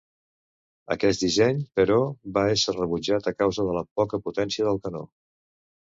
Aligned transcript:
Aquest 0.95 1.25
disseny, 1.25 1.59
però, 1.79 1.99
va 2.37 2.45
ésser 2.55 2.75
rebutjat 2.79 3.29
a 3.33 3.37
causa 3.43 3.67
de 3.69 3.79
la 3.81 3.87
poca 4.01 4.21
potència 4.29 4.71
del 4.71 4.83
canó. 4.87 5.05